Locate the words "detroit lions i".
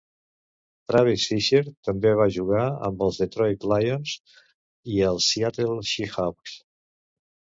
3.23-4.97